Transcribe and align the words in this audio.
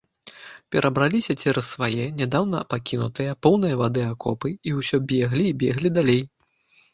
Перабраліся 0.75 1.33
цераз 1.43 1.67
свае, 1.73 2.05
нядаўна 2.21 2.61
пакінутыя, 2.75 3.35
поўныя 3.47 3.79
вады 3.83 4.03
акопы 4.13 4.49
і 4.71 4.75
ўсё 4.79 4.97
беглі 5.13 5.45
і 5.51 5.53
беглі 5.67 5.95
далей. 6.01 6.21